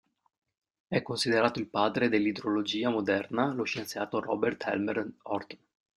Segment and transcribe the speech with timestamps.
[0.87, 5.59] È considerato il padre dell'idrologia moderna lo scienziato Robert Elmer Horton.